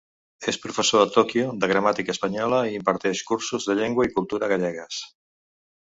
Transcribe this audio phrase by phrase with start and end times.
[0.51, 5.03] És professor a Tòquio de gramàtica espanyola i imparteix cursos de llengua i cultura gallegues.